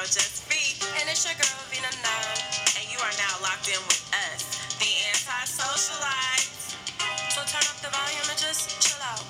[0.00, 0.48] girl Just
[0.96, 2.40] And it's your girl, Vina Nine.
[2.80, 4.00] and you are now locked in with
[4.32, 4.48] us,
[4.80, 6.72] the anti-socialites,
[7.36, 9.20] So turn up the volume and just chill out.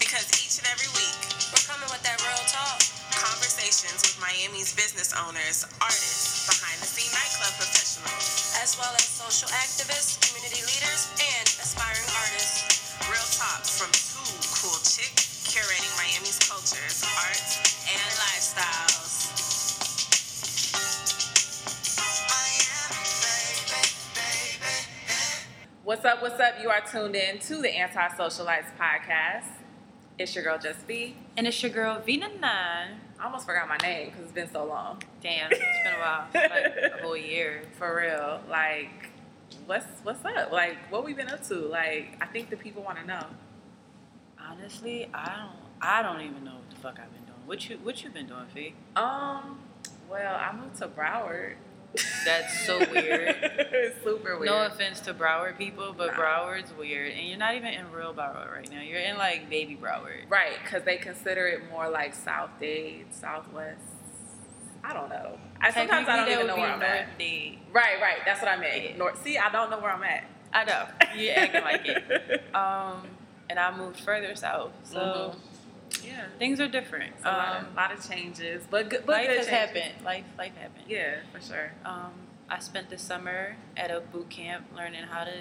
[0.00, 1.12] because each and every week,
[1.52, 2.80] We're coming with that real talk.
[3.12, 10.64] conversations with Miami's business owners, artists, behind-the-scene nightclub professionals, As well as social activists, community
[10.64, 11.33] leaders, and
[25.94, 26.22] What's up?
[26.22, 26.54] What's up?
[26.60, 29.44] You are tuned in to the Anti Socialites podcast.
[30.18, 31.14] It's your girl Just B.
[31.36, 32.98] And it's your girl Vina Nine.
[33.16, 35.00] I almost forgot my name because it's been so long.
[35.22, 37.62] Damn, it's been a while, like a whole year.
[37.78, 38.40] For real.
[38.50, 39.10] Like,
[39.66, 40.50] what's what's up?
[40.50, 41.54] Like, what we been up to?
[41.54, 43.26] Like, I think the people want to know.
[44.36, 47.38] Honestly, I don't, I don't even know what the fuck I've been doing.
[47.46, 48.74] What you, what you been doing, Fee?
[48.96, 49.60] Um,
[50.10, 51.54] well, I moved to Broward.
[52.24, 53.94] That's so weird.
[54.04, 54.46] super weird.
[54.46, 56.22] No offense to Broward people, but Nah.
[56.22, 58.80] Broward's weird, and you're not even in real Broward right now.
[58.80, 60.28] You're in like baby Broward.
[60.28, 63.80] Right, because they consider it more like South Dade, Southwest.
[64.82, 65.38] I don't know.
[65.60, 67.18] I sometimes I don't even know where I'm at.
[67.18, 67.58] Dade.
[67.72, 68.18] Right, right.
[68.26, 68.82] That's what I meant.
[68.84, 68.96] Yeah.
[68.96, 69.22] North.
[69.22, 70.24] See, I don't know where I'm at.
[70.52, 72.42] I know you're acting like it.
[72.54, 73.06] Um,
[73.50, 75.36] and I moved further south, so Mhm.
[76.06, 76.26] Yeah.
[76.38, 77.14] things are different.
[77.16, 79.04] It's a lot, Um, of, lot of changes, but good.
[79.06, 79.82] But life good has changes.
[79.82, 80.04] happened.
[80.04, 80.84] Life, life happened.
[80.88, 81.72] Yeah, for sure.
[81.84, 82.12] Um,
[82.48, 85.36] I spent the summer at a boot camp learning how to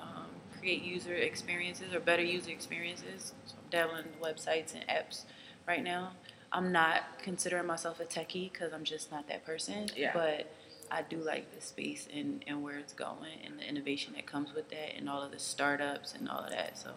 [0.00, 0.26] um,
[0.58, 3.32] create user experiences or better user experiences.
[3.46, 5.22] So I'm dabbling in websites and apps
[5.66, 6.12] right now.
[6.52, 9.86] I'm not considering myself a techie because I'm just not that person.
[9.96, 10.12] Yeah.
[10.14, 10.52] But
[10.90, 14.54] I do like the space and, and where it's going and the innovation that comes
[14.54, 16.78] with that and all of the startups and all of that.
[16.78, 16.92] So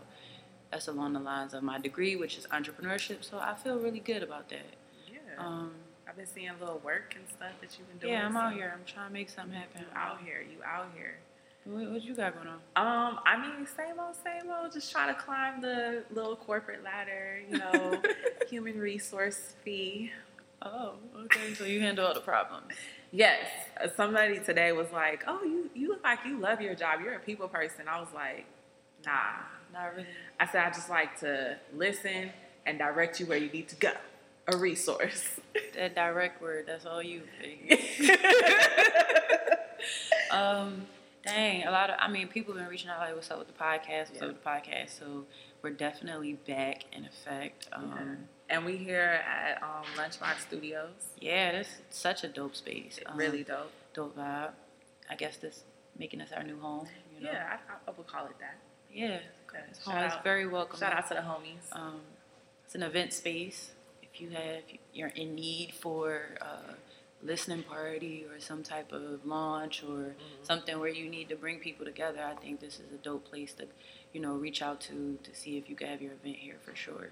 [0.71, 3.23] that's along the lines of my degree, which is entrepreneurship.
[3.23, 4.75] So I feel really good about that.
[5.11, 5.19] Yeah.
[5.37, 5.71] Um,
[6.07, 8.13] I've been seeing a little work and stuff that you've been doing.
[8.13, 8.73] yeah, I'm out here.
[8.73, 9.81] I'm trying to make something happen.
[9.81, 10.41] You out here.
[10.41, 11.17] You out here.
[11.65, 12.55] What, what you got going on?
[12.75, 14.71] Um, I mean, same old, same old.
[14.73, 17.41] Just trying to climb the little corporate ladder.
[17.49, 18.01] You know,
[18.49, 20.11] human resource fee.
[20.61, 20.93] Oh,
[21.25, 21.53] okay.
[21.53, 22.73] So you handle all the problems.
[23.11, 23.45] Yes.
[23.95, 27.01] Somebody today was like, "Oh, you you look like you love your job.
[27.03, 28.45] You're a people person." I was like,
[29.05, 29.43] "Nah."
[29.73, 30.07] Not really.
[30.39, 32.31] I said, "I just like to listen
[32.65, 33.93] and direct you where you need to go.
[34.47, 35.39] A resource."
[35.75, 37.21] That direct word, that's all you.
[40.31, 40.85] um,
[41.25, 43.47] dang, a lot of, I mean, people have been reaching out like, what's up with
[43.47, 44.09] the podcast?
[44.09, 44.27] What's Yeah.
[44.27, 44.99] up with the podcast?
[44.99, 45.25] So
[45.61, 47.67] we're definitely back in effect.
[47.73, 50.89] Um, and we here at um, Lunchbox Studios.
[51.19, 52.99] yeah, is such a dope space.
[53.05, 53.71] Um, really dope.
[53.93, 54.51] dope vibe.
[55.09, 55.63] I guess this
[55.97, 56.87] making us our new home.
[57.17, 57.31] You know?
[57.31, 58.57] Yeah, I, I would call it that.
[58.93, 59.19] Yeah.
[59.49, 59.63] Okay.
[59.69, 60.03] It's, Shout home.
[60.11, 60.79] out- very welcome.
[60.79, 61.73] Shout out to the homies.
[61.75, 62.01] Um,
[62.65, 63.71] it's an event space.
[64.03, 64.63] If you have,
[64.93, 66.75] you're in need for a
[67.25, 71.85] listening party or some type of launch or something where you need to bring people
[71.85, 73.65] together, I think this is a dope place to,
[74.13, 76.75] you know, reach out to to see if you can have your event here for
[76.75, 77.09] sure.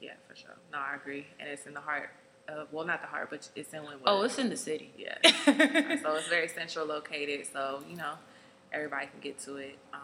[0.00, 0.56] Yeah, for sure.
[0.72, 1.26] No, I agree.
[1.40, 2.10] And it's in the heart
[2.48, 4.02] of, well, not the heart, but it's in Linwood.
[4.06, 4.92] Oh, it's in the city.
[4.98, 5.16] Yeah.
[6.02, 7.46] so it's very central located.
[7.52, 8.14] So, you know,
[8.72, 9.78] everybody can get to it.
[9.92, 10.00] Um,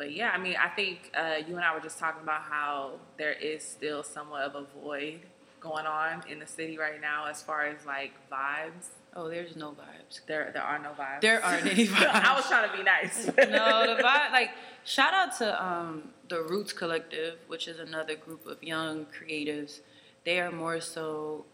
[0.00, 2.92] but yeah, I mean, I think uh, you and I were just talking about how
[3.18, 5.20] there is still somewhat of a void
[5.60, 8.86] going on in the city right now as far as like vibes.
[9.14, 10.20] oh, there's no vibes.
[10.26, 11.20] There, there are no vibes.
[11.20, 12.14] There aren't any vibes.
[12.14, 13.26] I was trying to be nice.
[13.26, 14.52] no, the vibe like
[14.84, 19.80] shout out to um, the Roots Collective, which is another group of young creatives.
[20.24, 21.44] They are more so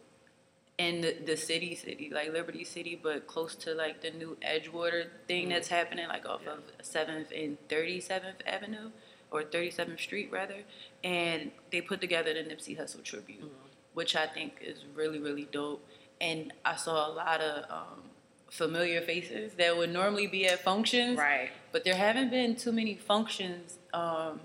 [0.78, 5.06] in the, the city, city like Liberty City, but close to like the new Edgewater
[5.26, 8.90] thing that's happening, like off of Seventh and Thirty Seventh Avenue
[9.30, 10.62] or Thirty Seventh Street rather.
[11.02, 13.50] And they put together the Nipsey Hussle tribute,
[13.94, 15.86] which I think is really really dope.
[16.20, 18.02] And I saw a lot of um,
[18.50, 21.50] familiar faces that would normally be at functions right.
[21.72, 24.40] but there haven't been too many functions um,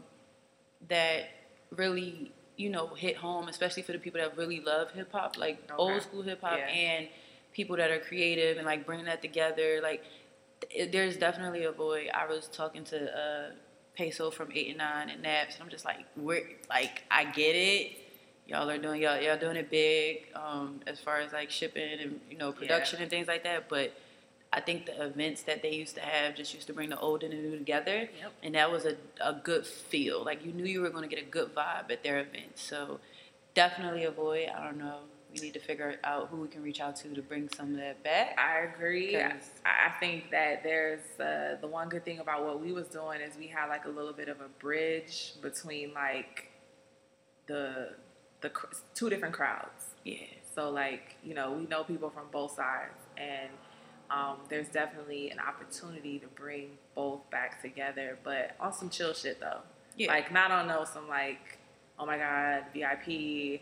[0.90, 1.30] that
[1.76, 5.74] really you know hit home especially for the people that really love hip-hop like Okay.
[5.78, 6.68] old school hip-hop Yeah.
[6.68, 7.08] and
[7.54, 10.04] people that are creative and like bringing that together like
[10.70, 13.52] th- there's definitely a void i was talking to uh,
[13.96, 17.56] peso from 8 and 9 and naps and i'm just like we're like i get
[17.56, 17.98] it
[18.48, 22.20] y'all are doing y'all, y'all doing it big um, as far as like shipping and
[22.30, 23.94] you know production and things like that but
[24.54, 27.24] I think the events that they used to have just used to bring the old
[27.24, 28.32] and the new together, Yep.
[28.44, 30.24] and that was a, a good feel.
[30.26, 32.62] Like you knew you were going to get a good vibe at their events.
[32.62, 33.00] So
[33.54, 34.50] definitely avoid.
[34.50, 34.98] I don't know.
[35.34, 37.78] We need to figure out who we can reach out to to bring some of
[37.78, 38.38] that back.
[38.38, 39.16] I agree.
[39.18, 43.22] I, I think that there's uh, the one good thing about what we was doing
[43.22, 46.52] is we had like a little bit of a bridge between like
[47.48, 47.92] the
[48.42, 48.52] the
[48.94, 49.86] two different crowds.
[50.04, 50.18] Yeah.
[50.54, 53.50] So like, you know, we know people from both sides and
[54.12, 59.40] um, there's definitely an opportunity to bring both back together, but on some chill shit
[59.40, 59.60] though.
[59.98, 60.10] Yeah.
[60.10, 61.60] Like not on no some like,
[61.98, 63.62] oh my god, VIP.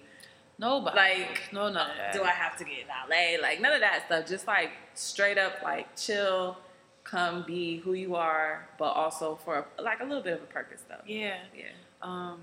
[0.58, 0.98] Nobody.
[0.98, 1.88] Like, no, no.
[2.12, 3.42] Do I have to get in LA?
[3.42, 4.28] Like none of that stuff.
[4.28, 6.58] Just like straight up like chill,
[7.04, 10.84] come be who you are, but also for like a little bit of a purpose
[10.90, 10.96] though.
[11.06, 11.38] Yeah.
[11.56, 11.66] Yeah.
[12.02, 12.40] Um,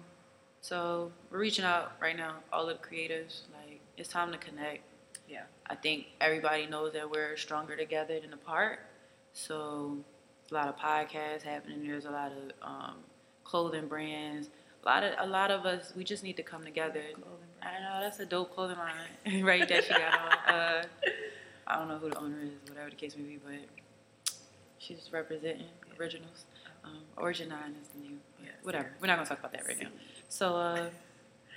[0.60, 3.42] so we're reaching out right now, all of the creatives.
[3.52, 4.82] Like it's time to connect.
[5.28, 5.42] Yeah.
[5.66, 8.80] I think everybody knows that we're stronger together than apart.
[9.32, 9.98] So
[10.50, 11.86] a lot of podcasts happening.
[11.86, 12.94] There's a lot of um,
[13.44, 14.48] clothing brands.
[14.84, 15.92] A lot of a lot of us.
[15.96, 17.02] We just need to come together.
[17.62, 19.68] I know that's a dope clothing line, right?
[19.68, 20.54] That she got on.
[20.54, 20.82] Uh,
[21.66, 24.34] I don't know who the owner is, whatever the case may be, but
[24.78, 25.66] she's representing
[25.98, 26.44] originals.
[26.84, 28.16] Um, Origin Nine is the new.
[28.40, 28.52] Yes.
[28.62, 28.92] Whatever.
[29.00, 29.88] We're not gonna talk about that right now.
[30.28, 30.86] So, uh,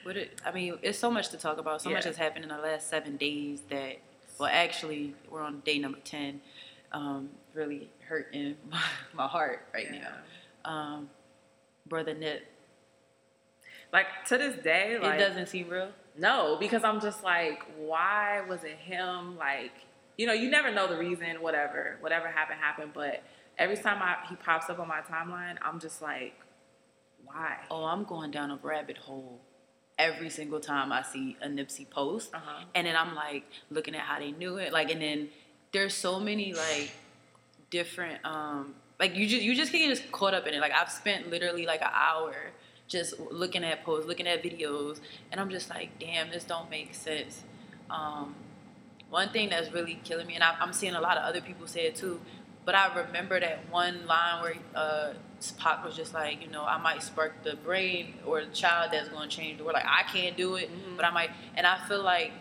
[0.04, 1.82] what it, I mean, it's so much to talk about.
[1.82, 3.98] So much has happened in the last seven days that,
[4.40, 6.42] well, actually, we're on day number ten.
[6.92, 8.82] Um, really hurting my,
[9.14, 10.08] my heart right Yeah.
[10.66, 10.72] now.
[10.72, 11.10] Um,
[11.88, 12.44] brother Nip,
[13.94, 15.90] Like to this day, like it doesn't seem real.
[16.18, 19.38] No, because I'm just like, why was it him?
[19.38, 19.72] Like,
[20.18, 22.92] you know, you never know the reason, whatever, whatever happened, happened.
[22.94, 23.24] But
[23.58, 26.34] every time I, he pops up on my timeline, I'm just like,
[27.24, 27.58] why?
[27.72, 29.40] Oh, I'm going down a rabbit hole
[30.00, 32.34] every single time I see a Nipsey post.
[32.34, 32.64] Uh-huh.
[32.74, 34.74] And then I'm like looking at how they knew it.
[34.74, 35.30] Like, and then
[35.72, 36.92] there's so many like
[37.70, 40.60] different, um, like you just you just can get just caught up in it.
[40.60, 42.34] Like I've spent literally like an hour
[42.88, 45.00] just looking at posts, looking at videos,
[45.32, 47.44] and I'm just like, damn, this don't make sense.
[47.90, 48.36] Um,
[49.10, 51.68] one thing that's really killing me, and I, I'm seeing a lot of other people
[51.68, 52.20] say it too,
[52.70, 55.14] but I remember that one line where uh,
[55.58, 59.10] Pac was just like, you know, I might spark the brain or the child that's
[59.10, 59.74] going to change the world.
[59.74, 60.96] Like I can't do it, Mhm.
[60.96, 61.32] but I might.
[61.58, 62.32] And I feel like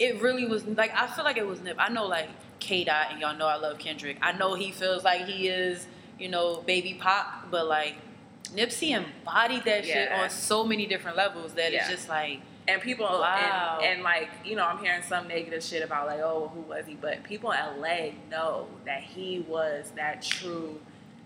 [0.00, 1.76] it really was like I feel like it was Nip.
[1.78, 4.18] I know like K Dot, and y'all know I love Kendrick.
[4.20, 5.86] I know he feels like he is,
[6.18, 7.94] you know, baby Pac, but like
[8.52, 11.82] Nipsey embodied that shit on so many different levels that Yeah.
[11.82, 13.78] it's just like And people, Wow.
[13.82, 16.86] and, and like, you know, I'm hearing some negative shit about like, oh, who was
[16.86, 16.94] he?
[16.94, 20.78] But people in LA know that he was that true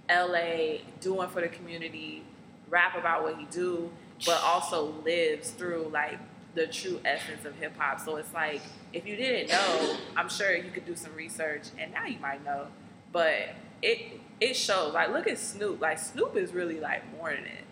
[0.08, 2.22] LA doing for the community,
[2.70, 3.90] rap about what he do,
[4.25, 6.19] but also lives through like
[6.54, 8.00] the true essence of hip hop.
[8.00, 11.92] So it's like, if you didn't know, I'm sure you could do some research, and
[11.92, 12.69] now you might know.
[13.12, 13.50] But
[13.82, 14.94] it it shows.
[14.94, 15.80] Like, look at Snoop.
[15.80, 17.64] Like, Snoop is really like mourning it.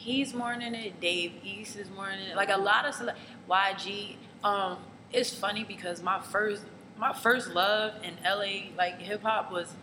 [0.00, 0.98] He's mourning it.
[0.98, 2.34] Dave East is mourning it.
[2.34, 3.14] Like a lot of cele-
[3.50, 4.16] YG.
[4.42, 4.78] Um,
[5.12, 6.62] it's funny because my first
[6.96, 9.74] my first love in LA like hip hop was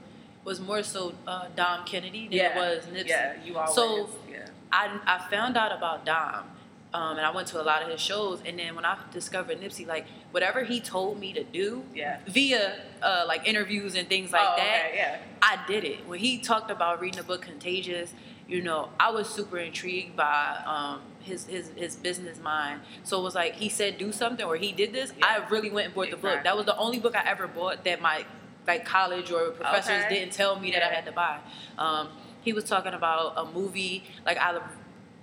[0.43, 3.09] was more so uh, Dom Kennedy than it was Nipsey.
[3.09, 3.75] Yeah, you always.
[3.75, 4.47] So yeah.
[4.71, 6.45] I I found out about Dom.
[6.93, 9.59] Um, and I went to a lot of his shows, and then when I discovered
[9.59, 12.19] Nipsey, like whatever he told me to do, Yeah.
[12.25, 15.17] via uh, like interviews and things like oh, that, Okay, yeah.
[15.41, 16.07] I did it.
[16.07, 18.13] When he talked about reading the book Contagious,
[18.47, 22.81] you know, I was super intrigued by um, his, his his business mind.
[23.03, 25.11] So it was like he said do something or he did this.
[25.17, 25.25] Yeah.
[25.25, 26.43] I really went and bought the book.
[26.43, 28.25] That was the only book I ever bought that my
[28.65, 30.19] like college or professors Okay.
[30.19, 31.39] didn't tell me that I had to buy.
[31.77, 32.09] Um,
[32.41, 34.03] he was talking about a movie.
[34.25, 34.59] Like I,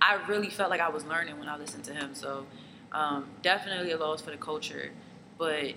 [0.01, 2.13] I really felt like I was learning when I listened to him.
[2.13, 2.45] So
[2.91, 4.91] um, definitely a loss for the culture,
[5.37, 5.73] but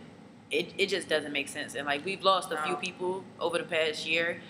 [0.51, 1.75] it, it just doesn't make sense.
[1.75, 4.41] And like we've lost a few people over the past year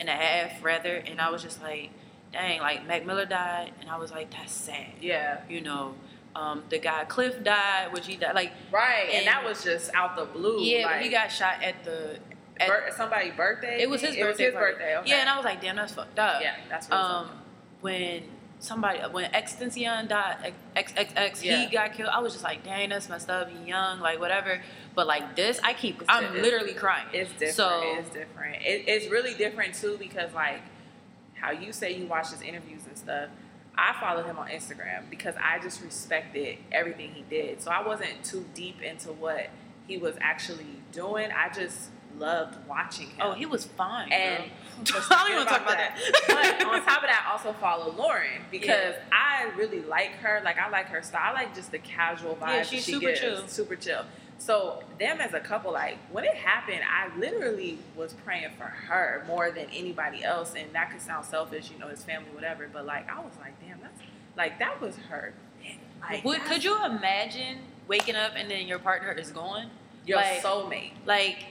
[0.00, 1.90] and a half rather, and I was just like,
[2.32, 4.86] dang, like Mac Miller died, and I was like, that's sad.
[5.00, 5.40] Yeah.
[5.48, 5.94] You know,
[6.36, 9.06] um, the guy Cliff died, which he died like Right.
[9.08, 10.62] And, And- that was just out the blue.
[10.62, 12.18] yeah, like, he got shot at the.
[12.60, 13.80] At, bir- somebody's birthday.
[13.82, 14.46] it was his It birthday.
[14.46, 14.96] was his birthday.
[14.98, 15.10] Okay.
[15.10, 16.42] Yeah, and I was like, damn, that's fucked up.
[16.42, 17.30] yeah, that's Um,
[17.80, 18.24] when
[18.58, 21.56] somebody when XXXTentacion died, XXX, Yeah.
[21.64, 22.10] he got killed.
[22.12, 23.48] I was just like, dang, that's messed up.
[23.48, 24.60] He young, like whatever.
[24.96, 26.42] But like this, I keep, It's I'm different.
[26.42, 27.06] literally crying.
[27.12, 27.54] It's different.
[27.54, 28.56] So it's different.
[28.62, 30.60] It, it's really different too because like
[31.40, 33.28] how you say you watch his interviews and stuff.
[33.76, 37.62] I followed him on Instagram because I just respected everything he did.
[37.62, 39.50] So I wasn't too deep into what
[39.86, 41.30] he was actually doing.
[41.30, 43.20] I just loved watching him.
[43.20, 44.10] oh, he was fine.
[44.12, 44.44] and
[44.84, 45.02] girl.
[45.10, 45.98] I don't even want to talk about that.
[46.26, 50.40] but on top of that, I also follow Lauren because I really like her.
[50.44, 51.30] Like I like her style.
[51.30, 52.48] I like just the casual vibe.
[52.48, 53.20] Yeah, she's she super gives.
[53.20, 53.48] chill.
[53.48, 54.04] Super chill.
[54.38, 59.24] So them as a couple, like when it happened, I literally was praying for her
[59.26, 60.54] more than anybody else.
[60.56, 62.68] And that could sound selfish, you know, his family, whatever.
[62.72, 64.00] But like I was like, damn, that's
[64.36, 65.34] like that was her.
[66.00, 69.70] Like, Would, could you imagine waking up and then your partner is gone?
[70.06, 70.92] your like- soulmate?
[71.04, 71.44] Like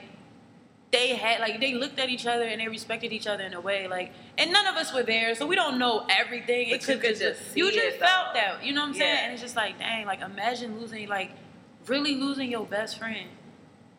[0.92, 3.60] they had like they looked at each other and they respected each other in a
[3.60, 6.88] way like and none of us were there so we don't know everything But it
[6.88, 8.40] you could could just you just felt though.
[8.40, 9.24] that you know what i'm saying Yeah.
[9.26, 11.32] and it's just like dang like imagine losing like
[11.90, 13.30] really losing your best friend,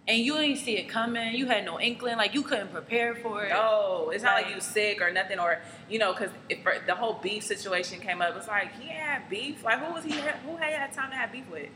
[0.06, 1.34] and you didn't see it coming.
[1.34, 3.50] You had no inkling, like you couldn't prepare for it.
[3.50, 7.14] No, it's not like you sick or nothing, or you know, because if the whole
[7.22, 9.62] beef situation came up, it's like he had beef.
[9.64, 10.12] Like who was he?
[10.12, 11.68] Who had had time to have beef with?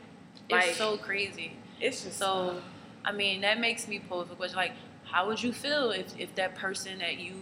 [0.50, 1.52] Like it's so crazy.
[1.81, 2.61] it's just So,
[3.04, 4.73] I mean, that makes me pose the question: like,
[5.04, 7.35] how would you feel if if that person that you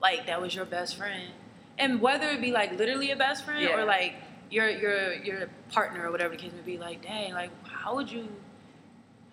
[0.00, 1.30] like that was your best friend,
[1.78, 3.78] and whether it be like literally a best friend Yeah.
[3.80, 4.14] or like
[4.50, 7.50] your your your partner or whatever the case may be, like, dang, like,
[7.82, 8.28] how would you,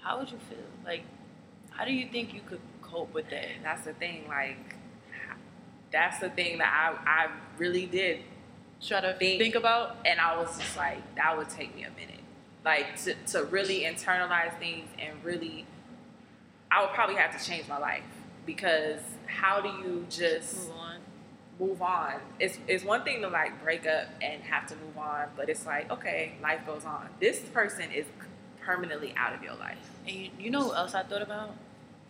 [0.01, 0.57] how would you feel?
[0.85, 1.03] Like,
[1.71, 3.45] how do you think you could cope with that?
[3.63, 4.25] that's the thing.
[4.27, 4.75] Like
[5.91, 6.71] that's the thing that
[7.05, 8.19] I I really did
[8.81, 9.97] Try to Think- think about.
[10.05, 12.21] and I was just like, that would take me a minute.
[12.63, 15.65] Like to, to really internalize things and really,
[16.71, 18.03] I would probably have to change my life
[18.45, 20.97] because how do you just Move on.
[21.59, 22.13] move on?
[22.39, 25.65] It's it's one thing to like break up and have to move on, but it's
[25.65, 27.09] like okay, life goes on.
[27.19, 28.05] This person is
[28.73, 29.79] permanently out of your life.
[30.07, 31.55] And you, you know what else I thought about?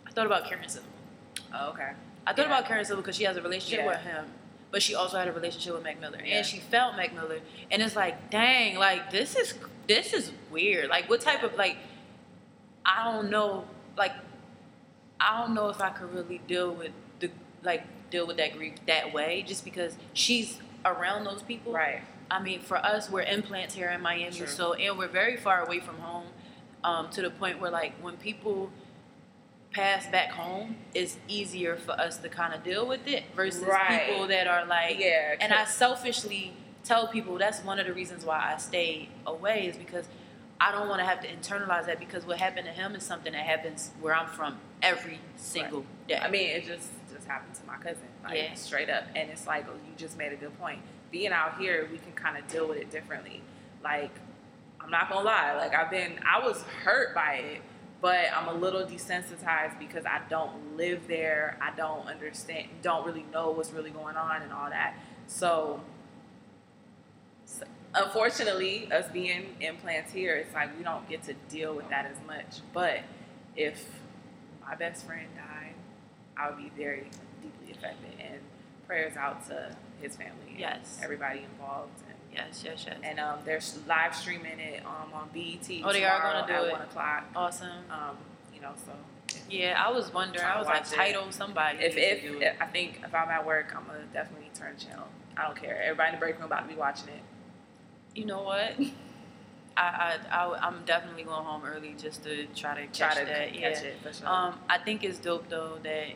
[0.06, 0.88] I thought about Karen Civil.
[1.54, 1.92] Oh, okay.
[2.26, 2.58] I thought Yeah.
[2.58, 3.86] about Karen Civil because she has a relationship Yeah.
[3.86, 4.26] with him,
[4.70, 6.36] but she also had a relationship with Mac Miller, Yeah.
[6.36, 7.40] and she felt Mac Miller,
[7.70, 9.54] and it's like, dang, like this is
[9.86, 10.88] this is weird.
[10.90, 11.76] Like, what type of like,
[12.84, 13.64] I don't know,
[13.96, 14.12] like,
[15.18, 17.30] I don't know if I could really deal with the
[17.64, 21.72] like deal with that grief that way, just because she's around those people.
[21.72, 22.02] Right.
[22.30, 24.46] I mean, for us, we're implants here in Miami, True.
[24.46, 26.26] so and we're very far away from home,
[26.84, 28.70] um, to the point where like when people
[29.72, 34.06] pass back home, it's easier for us to kind of deal with it versus Right.
[34.06, 36.52] people that are like, Yeah, And I selfishly
[36.84, 40.06] tell people that's one of the reasons why I stay away is because
[40.60, 43.32] I don't want to have to internalize that because what happened to him is something
[43.32, 46.18] that happens where I'm from every single day.
[46.18, 48.54] I mean, it just just happened to my cousin, like Yeah.
[48.54, 49.04] straight up.
[49.14, 50.80] And it's like oh, you just made a good point.
[51.10, 53.40] Being out here, we can kind of deal with it differently.
[53.82, 54.10] Like,
[54.82, 57.62] I'm not gonna lie, like I've been, I was hurt by it,
[58.00, 61.58] but I'm a little desensitized because I don't live there.
[61.60, 64.94] I don't understand, don't really know what's really going on and all that.
[65.26, 65.80] So,
[67.44, 67.62] s-
[67.94, 72.16] unfortunately, us being implants here, it's like we don't get to deal with that as
[72.26, 72.60] much.
[72.72, 73.00] But
[73.56, 73.84] if
[74.66, 75.74] my best friend died,
[76.36, 77.10] I would be very
[77.42, 78.12] deeply affected.
[78.18, 78.40] And
[78.86, 80.98] prayers out to his family and Yes.
[81.02, 82.00] everybody involved.
[82.08, 82.96] And, yes, yes, yes.
[83.02, 85.68] and um, they're live streaming it um, on BET.
[85.84, 86.72] Oh, they are gonna do at it.
[86.72, 87.24] one o'clock.
[87.34, 87.68] awesome.
[87.90, 88.16] Um,
[88.54, 88.92] you know, so
[89.48, 90.44] Yeah, I was wondering.
[90.44, 90.86] I was like, it.
[90.94, 91.78] title somebody.
[91.80, 92.56] if to if.
[92.60, 95.06] I think if I'm at work, I'm gonna definitely turn the channel.
[95.36, 95.80] I don't care.
[95.82, 97.22] Everybody in the break room about to be watching it.
[98.18, 98.74] you know what,
[99.76, 103.24] I, I I am definitely going home early just to try to Try catch to
[103.24, 103.52] that.
[103.52, 103.88] catch yeah.
[103.88, 104.28] it for sure.
[104.28, 106.08] Um, I think it's dope though that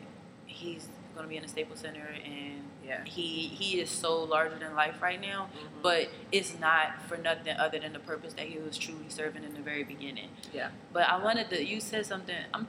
[0.45, 3.03] he's gonna be in the Staples Center and yeah.
[3.05, 5.49] he he is so larger than life right now.
[5.53, 5.81] Mhm.
[5.81, 9.53] But it's not for nothing other than the purpose that he was truly serving in
[9.53, 10.29] the very beginning.
[10.53, 10.69] yeah.
[10.93, 11.63] But I wanted to.
[11.65, 12.67] You said something um,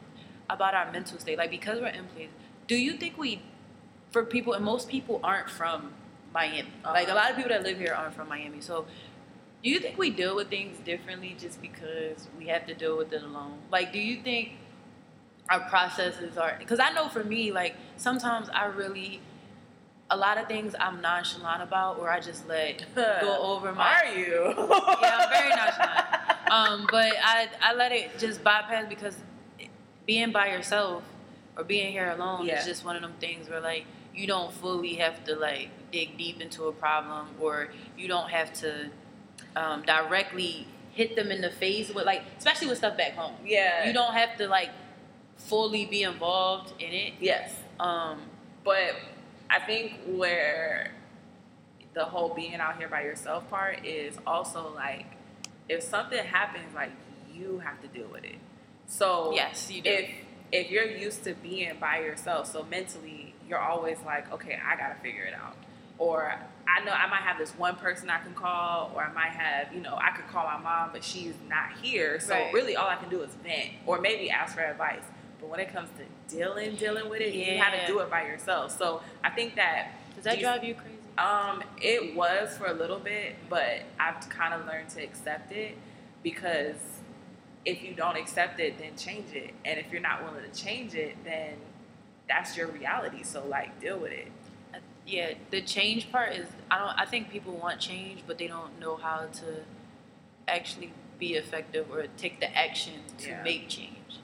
[0.49, 2.31] about our mental state, like because we're in place.
[2.67, 3.43] Do you think we,
[4.11, 5.93] for people, and most people aren't from
[6.35, 6.69] Miami.
[6.85, 7.15] Like a Uh-huh.
[7.21, 8.61] lot of people that live here aren't from Miami.
[8.61, 8.87] So,
[9.63, 13.13] do you think we deal with things differently just because we have to deal with
[13.13, 13.59] it alone?
[13.71, 14.53] Like, do you think
[15.49, 16.57] our processes are?
[16.59, 19.21] Because I know for me, like sometimes I really.
[20.09, 24.15] A lot of things I'm nonchalant about, or I just let go over my Are
[24.15, 24.55] you?
[25.03, 26.51] yeah, I'm very nonchalant.
[26.51, 29.17] Um, but I I let it just bypass because
[30.07, 31.03] being by yourself
[31.57, 32.61] or being here alone Yeah.
[32.61, 33.85] is just one of them things where like
[34.15, 38.53] you don't fully have to like dig deep into a problem or you don't have
[38.61, 38.89] to
[39.57, 43.35] um, directly hit them in the face with like especially with stuff back home.
[43.45, 43.87] Yeah.
[43.89, 44.71] You don't have to like
[45.37, 47.15] fully be involved in it.
[47.21, 47.53] Yes.
[47.81, 48.21] Um,
[48.65, 48.95] But
[49.51, 50.93] I think where
[51.95, 55.07] the whole being out here by yourself part is also like
[55.69, 56.93] if something happens, like
[57.33, 58.37] you have to deal with it.
[58.87, 59.91] So yes, you do.
[59.91, 60.11] if
[60.53, 64.97] if you're used to being by yourself, so mentally you're always like, okay, I gotta
[65.03, 65.57] figure it out.
[65.99, 66.35] Or
[66.69, 69.73] I know I might have this one person I can call, or I might have,
[69.75, 72.21] you know, I could call my mom, but she's not here.
[72.21, 72.53] So Right.
[72.53, 75.05] really all I can do is vent or maybe ask for advice.
[75.41, 78.23] But when it comes to dealing, dealing with it, you have to do it by
[78.27, 78.77] yourself.
[78.77, 80.93] So I think that Does that drive you crazy?
[81.19, 85.77] um, it was for a little bit, but I've kind of learned to accept it
[86.23, 86.77] because
[87.65, 89.53] if you don't accept it, then change it.
[89.65, 91.55] And if you're not willing to change it, then
[92.29, 93.23] that's your reality.
[93.23, 94.29] So like deal with it.
[94.75, 98.49] Uh, yeah the change part is i don't i think people want change but they
[98.49, 99.63] don't know how to
[100.49, 103.43] actually be effective or take the action to Yeah.
[103.45, 104.19] make change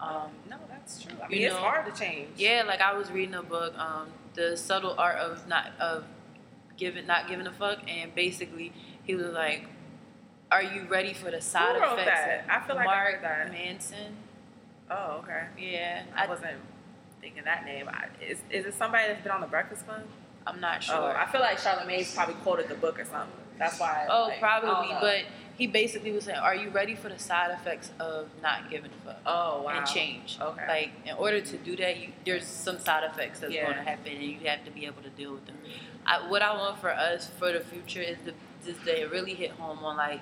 [0.00, 1.12] um, No, that's true.
[1.22, 2.28] I You mean, it's know- hard to change.
[2.36, 6.04] yeah like i was reading a book um, the subtle art of not of
[6.76, 8.72] giving not giving a fuck and basically
[9.04, 9.66] he was like
[10.50, 12.20] Are you ready for the side Who wrote effects?
[12.20, 12.44] that?
[12.50, 13.52] I feel like I Mark heard that.
[13.52, 14.16] Manson.
[14.90, 15.46] Oh, okay.
[15.58, 16.58] Yeah, I wasn't
[17.20, 17.88] thinking that name.
[17.88, 20.02] I, is is it somebody that's been on the Breakfast Club?
[20.46, 20.96] I'm not sure.
[20.96, 23.30] Oh, I feel like Charlamagne's probably quoted the book or something.
[23.58, 24.06] That's why.
[24.10, 25.22] Oh, like, I probably, but
[25.56, 29.04] he basically was saying, "Are you ready for the side effects of not giving a
[29.04, 29.70] fuck oh wow.
[29.78, 30.36] and change?
[30.40, 30.66] Okay.
[30.68, 33.64] Like, in order to do that, you, there's some side effects that's Yeah.
[33.64, 35.56] going to happen, and you have to be able to deal with them.
[36.06, 38.32] I, what I want for us for the future is to
[38.70, 40.20] is to really hit home on like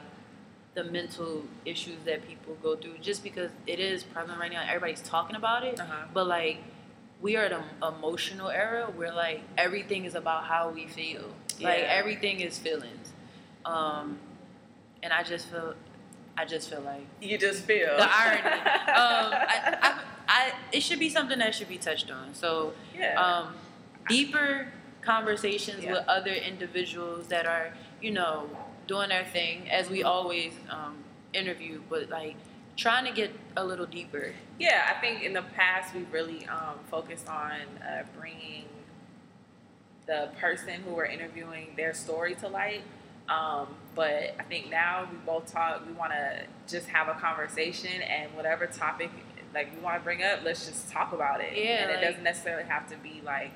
[0.75, 4.63] the mental issues that people go through, just because it is prevalent right now.
[4.67, 6.07] Everybody's talking about it, Uh-huh.
[6.15, 6.59] but like.
[7.21, 11.27] We are at an emotional era where like everything is about how we feel.
[11.61, 13.13] Like everything is feelings.
[13.65, 14.19] Um,
[15.03, 15.75] and I just feel,
[16.37, 18.43] I just feel like You just feel the irony.
[18.43, 22.35] um, I, I, I, it should be something that should be touched on.
[22.35, 23.21] So, yeah.
[23.21, 23.55] um,
[24.09, 24.69] deeper
[25.03, 25.93] conversations Yeah.
[25.93, 28.49] with other individuals that are, you know,
[28.87, 30.97] doing their thing, as we always um,
[31.33, 32.37] interview, but like
[32.77, 34.33] trying to get a little deeper.
[34.59, 38.65] Yeah, I think in the past we really um, focused on uh, bringing
[40.07, 42.83] the person who we're interviewing their story to light.
[43.29, 45.87] Um, but I think now we both talk.
[45.87, 49.11] We want to just have a conversation, and whatever topic
[49.55, 51.53] like we want to bring up, let's just talk about it.
[51.57, 53.53] Yeah, and it like- doesn't necessarily have to be like.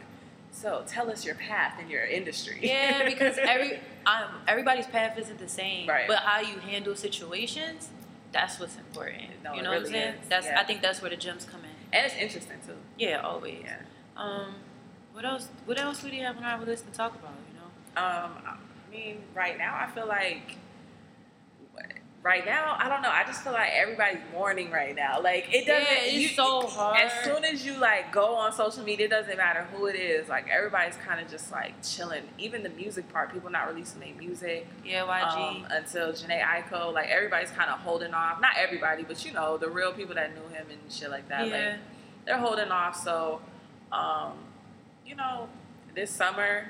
[0.53, 2.59] So tell us your path in your industry.
[2.63, 6.07] Yeah, because every um, everybody's path isn't the same, Right.
[6.09, 7.91] but how you handle situations,
[8.33, 9.43] that's what's important.
[9.45, 10.15] No, you know what I'm saying?
[10.23, 10.59] is, That's yeah.
[10.61, 11.71] I think that's where the gems come in.
[11.93, 12.77] and it's interesting too.
[12.99, 13.59] Yeah, always.
[13.65, 13.77] Yeah.
[14.17, 14.55] Um,
[15.13, 15.49] what else?
[15.67, 17.33] What else would you have on our list to talk about?
[17.53, 18.03] You know?
[18.03, 20.57] Um, I mean, right now I feel like
[22.23, 23.11] right now I don't know.
[23.11, 25.21] I just feel like everybody's mourning right now.
[25.21, 25.85] Like it doesn't.
[25.93, 26.99] Yeah, it's you- so hard.
[27.01, 30.29] As soon as you like go on social media, it doesn't matter who it is.
[30.29, 32.23] Like everybody's kind of just like chilling.
[32.39, 35.37] Even the music part, people not releasing their music Yeah, YG.
[35.37, 36.93] um, until Jhené Aiko.
[36.93, 38.41] Like everybody's kind of holding off.
[38.41, 41.47] Not everybody, but you know the real people that knew him and shit like that.
[41.49, 41.55] yeah.
[41.71, 41.79] Like
[42.25, 42.97] they're holding off.
[43.05, 43.41] So,
[43.93, 44.33] um,
[45.07, 45.49] you know,
[45.95, 46.67] this summer,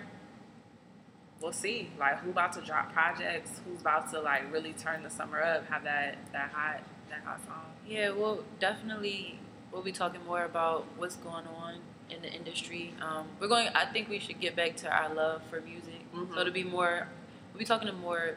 [1.40, 1.90] we'll see.
[1.98, 3.60] Like who about to drop projects?
[3.64, 5.66] Who's about to like really turn the summer up?
[5.68, 7.62] Have that that hot that hot song?
[7.86, 9.38] Yeah, well, definitely
[9.72, 11.76] we'll be talking more about what's going on
[12.10, 12.94] in the industry.
[13.00, 13.68] Um, we're going.
[13.74, 16.10] I think we should get back to our love for music.
[16.14, 16.34] Mhm.
[16.34, 17.08] So it'll be more.
[17.52, 18.36] We'll be talking to more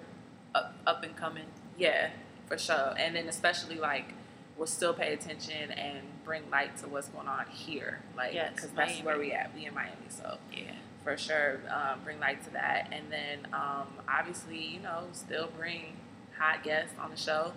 [0.55, 1.45] up, up and coming.
[1.77, 2.09] Yeah,
[2.47, 2.93] for sure.
[2.97, 4.13] And then especially like
[4.57, 7.99] we'll still pay attention and bring light to what's going on here.
[8.15, 9.53] Like Yes, because that's where we at.
[9.55, 10.37] We in Miami, so.
[10.51, 10.73] Yeah.
[11.03, 15.95] For sure um, bring light to that and then um, obviously you know still bring
[16.37, 17.51] hot guests on the show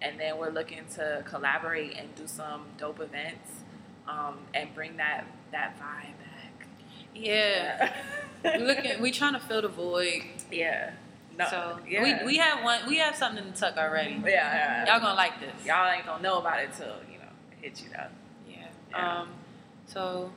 [0.00, 3.50] and then we're looking to collaborate and do some dope events
[4.08, 6.66] um, and bring that that vibe back
[7.14, 7.92] Yeah.
[8.44, 9.02] we looking.
[9.02, 10.22] We trying to fill the void.
[10.52, 10.90] yeah
[11.36, 12.02] no, so yeah.
[12.20, 12.80] we we have one.
[12.88, 14.20] We have something to tuck already.
[14.24, 14.86] yeah, yeah.
[14.92, 15.52] Y'all gonna like this.
[15.64, 18.06] y'all ain't gonna know about it till you know it hit you though
[18.50, 18.66] Yeah.
[18.90, 19.20] Yeah.
[19.20, 19.28] Um.
[19.86, 20.32] So,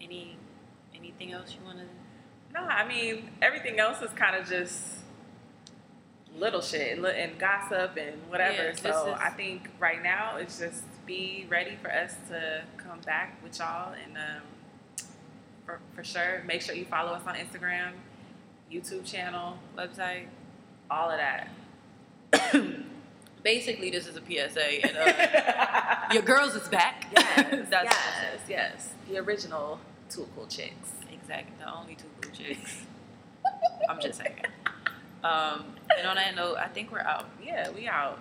[0.00, 0.36] any
[1.02, 1.84] anything else you wanna?
[2.54, 4.80] no i mean everything else is kind of just
[6.38, 10.58] little shit and, and gossip and whatever Yeah, so is- i think right now it's
[10.58, 14.42] just be ready for us to come back with y'all and um,
[15.66, 17.92] for, for sure make sure you follow us on instagram
[18.70, 20.26] youtube channel website.
[20.90, 21.48] all of that
[23.42, 27.06] Basically, this is a PSA, and uh, your girls is back.
[27.16, 29.80] yes That's yes yes the original
[30.12, 32.82] two cool chicks exactly the only two cool chicks.
[33.88, 34.36] I'm just saying.
[35.24, 37.26] Um, and on that note, I think we're out.
[37.40, 38.18] yeah we out